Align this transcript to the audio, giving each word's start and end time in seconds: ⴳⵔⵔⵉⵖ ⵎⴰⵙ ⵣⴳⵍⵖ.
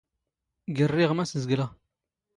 ⴳⵔⵔⵉⵖ 0.75 1.11
ⵎⴰⵙ 1.17 1.31
ⵣⴳⵍⵖ. 1.43 1.61